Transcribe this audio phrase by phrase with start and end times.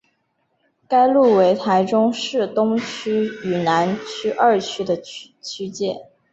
[0.87, 6.07] 该路为台中市东区与南区二区的区界。